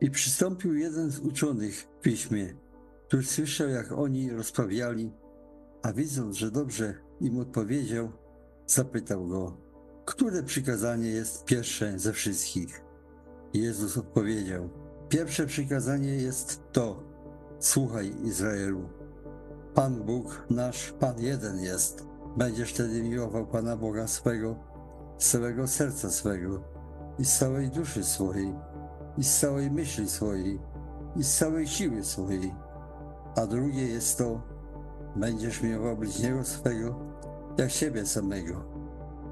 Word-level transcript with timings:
I 0.00 0.10
przystąpił 0.10 0.74
jeden 0.74 1.10
z 1.10 1.18
uczonych 1.18 1.74
w 1.74 2.00
piśmie, 2.00 2.54
który 3.06 3.22
słyszał, 3.22 3.68
jak 3.68 3.92
oni 3.92 4.30
rozprawiali, 4.30 5.12
a 5.82 5.92
widząc, 5.92 6.36
że 6.36 6.50
dobrze 6.50 6.94
im 7.20 7.38
odpowiedział, 7.38 8.12
zapytał 8.66 9.28
go, 9.28 9.56
które 10.04 10.42
przykazanie 10.42 11.10
jest 11.10 11.44
pierwsze 11.44 11.98
ze 11.98 12.12
wszystkich? 12.12 12.84
Jezus 13.54 13.98
odpowiedział, 13.98 14.70
pierwsze 15.08 15.46
przykazanie 15.46 16.14
jest 16.14 16.62
to, 16.72 17.02
słuchaj 17.58 18.14
Izraelu, 18.24 18.88
Pan 19.74 20.02
Bóg 20.02 20.46
nasz, 20.50 20.92
Pan 20.92 21.20
jeden 21.20 21.60
jest. 21.60 22.06
Będziesz 22.36 22.72
wtedy 22.72 23.02
miłował 23.02 23.46
Pana 23.46 23.76
Boga 23.76 24.06
swego, 24.06 24.56
z 25.18 25.30
całego 25.30 25.66
serca 25.66 26.10
swego 26.10 26.62
i 27.18 27.24
z 27.24 27.38
całej 27.38 27.70
duszy 27.70 28.04
swojej, 28.04 28.54
i 29.18 29.24
z 29.24 29.40
całej 29.40 29.70
myśli 29.70 30.08
swojej, 30.08 30.58
i 31.16 31.22
z 31.22 31.38
całej 31.38 31.66
siły 31.66 32.04
swojej. 32.04 32.54
A 33.36 33.46
drugie 33.46 33.86
jest 33.86 34.18
to, 34.18 34.42
będziesz 35.16 35.62
miłował 35.62 35.96
bliźniego 35.96 36.44
swego, 36.44 36.94
jak 37.58 37.70
siebie 37.70 38.06
samego. 38.06 38.64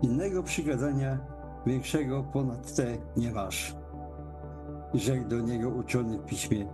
Innego 0.02 0.42
przykazania 0.42 1.18
większego 1.66 2.24
ponad 2.32 2.74
te 2.74 2.98
nie 3.16 3.32
masz. 3.32 3.77
Rzekł 4.94 5.28
do 5.28 5.41
niego 5.41 5.68
uczony 5.68 6.18
w 6.18 6.24
piśmie, 6.24 6.66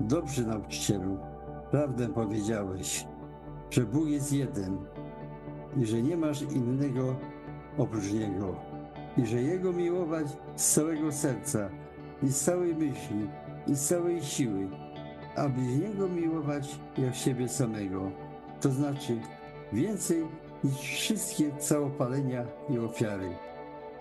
dobrze 0.00 0.42
nauczycielu, 0.42 1.18
prawdę 1.70 2.08
powiedziałeś, 2.08 3.06
że 3.70 3.86
Bóg 3.86 4.06
jest 4.08 4.32
jeden 4.32 4.78
i 5.76 5.86
że 5.86 6.02
nie 6.02 6.16
masz 6.16 6.42
innego 6.42 7.16
oprócz 7.78 8.12
Niego 8.12 8.54
i 9.16 9.26
że 9.26 9.42
Jego 9.42 9.72
miłować 9.72 10.26
z 10.56 10.72
całego 10.72 11.12
serca 11.12 11.70
i 12.22 12.28
z 12.28 12.40
całej 12.40 12.74
myśli 12.74 13.28
i 13.66 13.74
z 13.74 13.88
całej 13.88 14.22
siły, 14.22 14.68
a 15.36 15.48
bliźniego 15.48 16.08
miłować 16.08 16.78
jak 16.98 17.14
siebie 17.14 17.48
samego, 17.48 18.10
to 18.60 18.70
znaczy 18.70 19.20
więcej 19.72 20.26
niż 20.64 20.80
wszystkie 20.80 21.56
całopalenia 21.58 22.44
i 22.68 22.78
ofiary. 22.78 23.30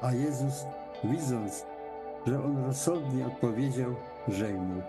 A 0.01 0.13
Jezus, 0.13 0.65
widząc, 1.03 1.65
że 2.27 2.43
on 2.43 2.65
rozsądnie 2.65 3.27
odpowiedział, 3.27 3.95
rzekł 4.27 4.59
mu, 4.59 4.81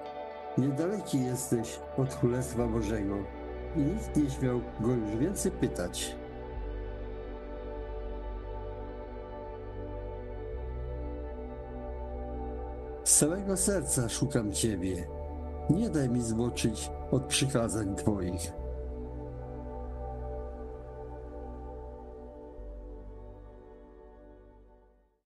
niedaleki 0.59 1.25
jesteś 1.25 1.81
od 1.97 2.15
Królestwa 2.15 2.67
Bożego. 2.67 3.15
I 3.77 3.81
nikt 3.81 4.17
nie 4.17 4.31
śmiał 4.31 4.61
go 4.81 4.89
już 4.89 5.17
więcej 5.17 5.53
pytać. 5.53 6.17
Całego 13.21 13.57
serca 13.57 14.09
szukam 14.09 14.53
Ciebie. 14.53 15.07
Nie 15.71 15.91
daj 15.91 16.09
mi 16.09 16.23
zboczyć 16.23 16.91
od 17.11 17.23
przykazań 17.23 17.97
Twoich. 17.97 18.53